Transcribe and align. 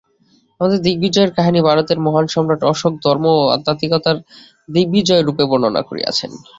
আমাদের 0.61 0.79
দিগ্বিজয়ের 0.85 1.31
কাহিনী 1.37 1.59
ভারতের 1.67 1.97
মহান 2.05 2.25
সম্রাট 2.27 2.61
অশোক 2.71 2.93
ধর্ম 3.05 3.25
ও 3.35 3.51
আধ্যাত্মিকতার 3.55 4.17
দিগ্বিজয়রূপে 4.69 5.43
বর্ণনা 5.51 5.81
করিয়াছেন। 5.89 6.31